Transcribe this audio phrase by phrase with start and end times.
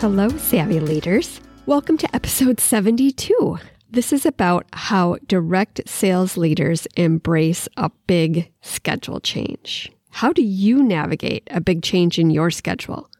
[0.00, 1.40] Hello, savvy leaders.
[1.66, 3.58] Welcome to episode 72.
[3.90, 9.90] This is about how direct sales leaders embrace a big schedule change.
[10.10, 13.10] How do you navigate a big change in your schedule?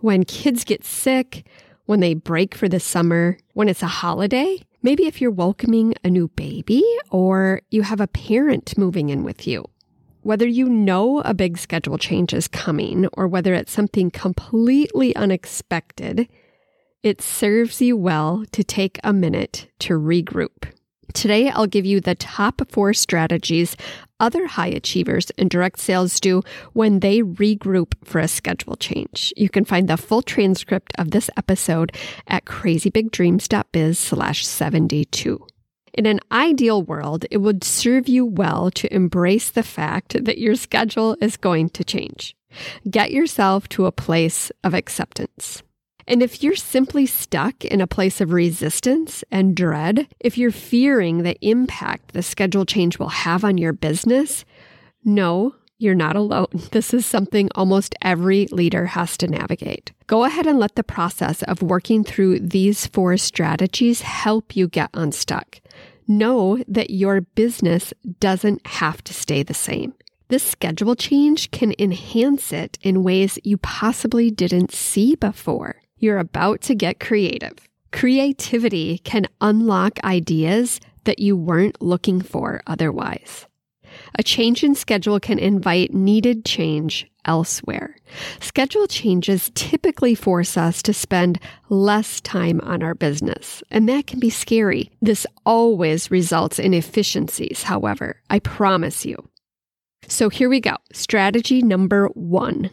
[0.00, 1.46] When kids get sick,
[1.86, 6.10] when they break for the summer, when it's a holiday, maybe if you're welcoming a
[6.10, 9.64] new baby or you have a parent moving in with you.
[10.24, 16.30] Whether you know a big schedule change is coming or whether it's something completely unexpected,
[17.02, 20.72] it serves you well to take a minute to regroup.
[21.12, 23.76] Today, I'll give you the top four strategies
[24.18, 26.40] other high achievers in direct sales do
[26.72, 29.30] when they regroup for a schedule change.
[29.36, 31.94] You can find the full transcript of this episode
[32.28, 35.46] at crazybigdreams.biz slash 72.
[35.94, 40.56] In an ideal world, it would serve you well to embrace the fact that your
[40.56, 42.36] schedule is going to change.
[42.90, 45.62] Get yourself to a place of acceptance.
[46.06, 51.22] And if you're simply stuck in a place of resistance and dread, if you're fearing
[51.22, 54.44] the impact the schedule change will have on your business,
[55.04, 55.54] no,
[55.84, 56.46] you're not alone.
[56.72, 59.92] This is something almost every leader has to navigate.
[60.08, 64.90] Go ahead and let the process of working through these four strategies help you get
[64.94, 65.60] unstuck.
[66.08, 69.94] Know that your business doesn't have to stay the same.
[70.28, 75.76] This schedule change can enhance it in ways you possibly didn't see before.
[75.98, 77.56] You're about to get creative.
[77.92, 83.46] Creativity can unlock ideas that you weren't looking for otherwise.
[84.16, 87.96] A change in schedule can invite needed change elsewhere.
[88.40, 94.20] Schedule changes typically force us to spend less time on our business, and that can
[94.20, 94.90] be scary.
[95.00, 99.16] This always results in efficiencies, however, I promise you.
[100.06, 100.76] So here we go.
[100.92, 102.70] Strategy number one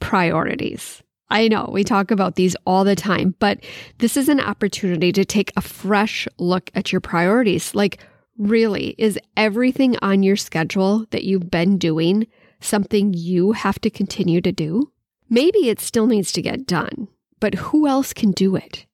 [0.00, 1.02] priorities.
[1.28, 3.62] I know we talk about these all the time, but
[3.98, 7.74] this is an opportunity to take a fresh look at your priorities.
[7.74, 8.04] Like,
[8.38, 12.26] really, is everything on your schedule that you've been doing
[12.60, 14.92] something you have to continue to do?
[15.28, 17.08] Maybe it still needs to get done,
[17.40, 18.86] but who else can do it?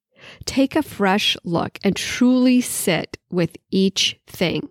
[0.44, 4.68] Take a fresh look and truly sit with each thing.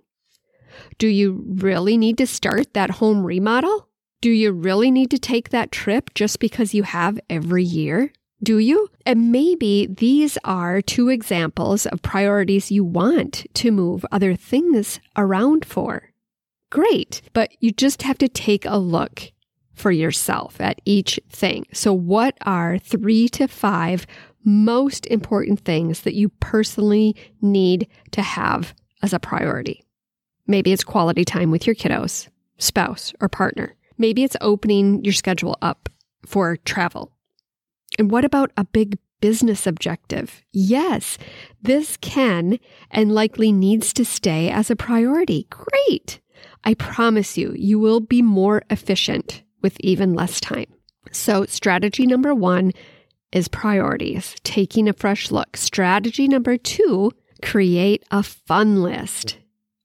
[0.97, 3.87] Do you really need to start that home remodel?
[4.21, 8.11] Do you really need to take that trip just because you have every year?
[8.41, 8.89] Do you?
[9.05, 15.65] And maybe these are two examples of priorities you want to move other things around
[15.65, 16.11] for
[16.69, 17.21] great.
[17.33, 19.31] But you just have to take a look
[19.73, 21.65] for yourself at each thing.
[21.73, 24.05] So, what are three to five
[24.43, 29.83] most important things that you personally need to have as a priority?
[30.47, 33.75] Maybe it's quality time with your kiddos, spouse, or partner.
[33.97, 35.89] Maybe it's opening your schedule up
[36.25, 37.11] for travel.
[37.97, 40.43] And what about a big business objective?
[40.51, 41.17] Yes,
[41.61, 42.59] this can
[42.91, 45.47] and likely needs to stay as a priority.
[45.49, 46.19] Great.
[46.63, 50.71] I promise you, you will be more efficient with even less time.
[51.11, 52.73] So, strategy number one
[53.31, 55.57] is priorities, taking a fresh look.
[55.57, 59.37] Strategy number two, create a fun list.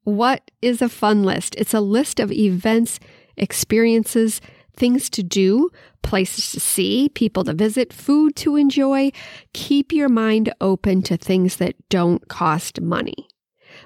[0.04, 1.54] What is a fun list?
[1.56, 2.98] It's a list of events,
[3.36, 4.40] experiences,
[4.74, 5.70] things to do,
[6.02, 9.10] places to see, people to visit, food to enjoy.
[9.52, 13.28] Keep your mind open to things that don't cost money.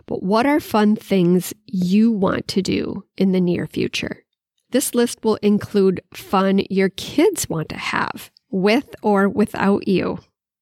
[0.07, 4.25] But what are fun things you want to do in the near future?
[4.71, 10.19] This list will include fun your kids want to have with or without you.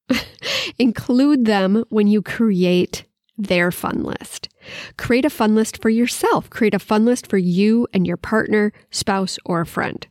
[0.79, 3.05] include them when you create
[3.37, 4.49] their fun list.
[4.97, 6.49] Create a fun list for yourself.
[6.51, 10.07] Create a fun list for you and your partner, spouse, or friend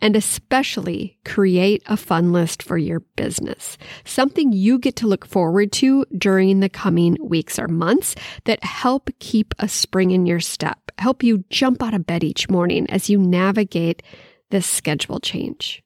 [0.00, 3.78] and especially create a fun list for your business.
[4.04, 8.14] Something you get to look forward to during the coming weeks or months
[8.44, 12.48] that help keep a spring in your step, help you jump out of bed each
[12.48, 14.02] morning as you navigate
[14.50, 15.82] this schedule change.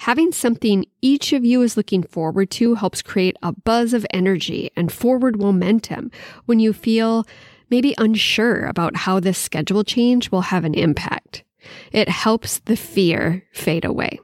[0.00, 4.70] Having something each of you is looking forward to helps create a buzz of energy
[4.76, 6.10] and forward momentum
[6.46, 7.24] when you feel
[7.70, 11.44] maybe unsure about how this schedule change will have an impact.
[11.92, 14.20] It helps the fear fade away.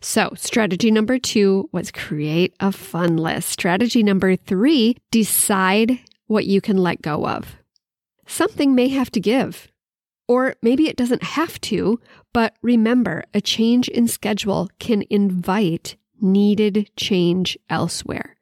[0.00, 3.48] So, strategy number two was create a fun list.
[3.48, 7.56] Strategy number three, decide what you can let go of.
[8.26, 9.68] Something may have to give,
[10.26, 12.00] or maybe it doesn't have to,
[12.32, 18.36] but remember a change in schedule can invite needed change elsewhere.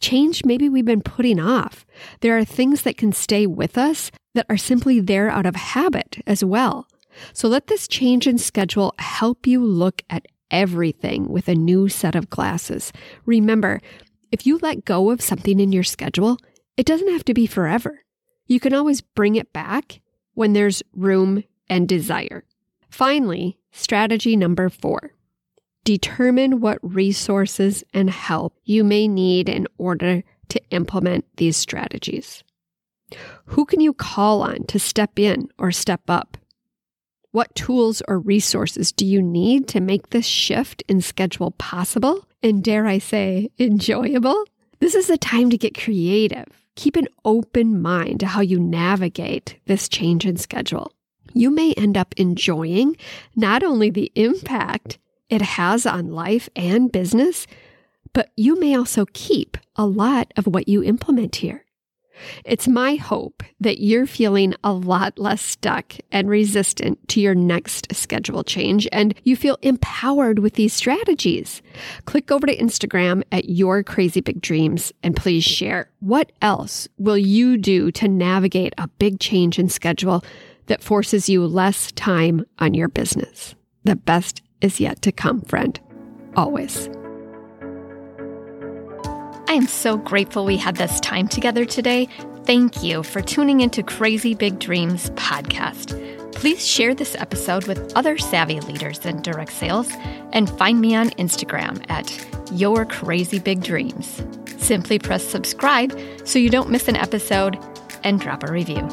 [0.00, 1.84] Change maybe we've been putting off.
[2.20, 6.22] There are things that can stay with us that are simply there out of habit
[6.26, 6.88] as well.
[7.32, 12.14] So let this change in schedule help you look at everything with a new set
[12.14, 12.92] of glasses.
[13.24, 13.80] Remember,
[14.30, 16.38] if you let go of something in your schedule,
[16.76, 18.02] it doesn't have to be forever.
[18.46, 20.00] You can always bring it back
[20.34, 22.44] when there's room and desire.
[22.90, 25.12] Finally, strategy number four
[25.84, 32.42] determine what resources and help you may need in order to implement these strategies.
[33.46, 36.36] Who can you call on to step in or step up?
[37.36, 42.64] What tools or resources do you need to make this shift in schedule possible and,
[42.64, 44.42] dare I say, enjoyable?
[44.78, 46.46] This is a time to get creative.
[46.76, 50.92] Keep an open mind to how you navigate this change in schedule.
[51.34, 52.96] You may end up enjoying
[53.34, 54.96] not only the impact
[55.28, 57.46] it has on life and business,
[58.14, 61.65] but you may also keep a lot of what you implement here.
[62.44, 67.94] It's my hope that you're feeling a lot less stuck and resistant to your next
[67.94, 71.62] schedule change and you feel empowered with these strategies.
[72.04, 77.18] Click over to Instagram at Your Crazy Big Dreams and please share what else will
[77.18, 80.24] you do to navigate a big change in schedule
[80.66, 83.54] that forces you less time on your business.
[83.84, 85.78] The best is yet to come, friend.
[86.34, 86.90] Always.
[89.48, 92.08] I am so grateful we had this time together today.
[92.44, 95.94] Thank you for tuning into Crazy Big Dreams podcast.
[96.32, 99.88] Please share this episode with other savvy leaders in direct sales
[100.32, 104.22] and find me on Instagram at Your Crazy Big Dreams.
[104.58, 107.56] Simply press subscribe so you don't miss an episode
[108.02, 108.86] and drop a review.